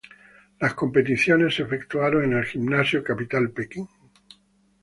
Las 0.59 0.73
competiciones 0.73 1.53
se 1.53 1.61
efectuaron 1.61 2.23
en 2.23 2.33
el 2.33 2.43
Gimnasio 2.45 3.03
Capital 3.03 3.51
Pekín. 3.51 3.87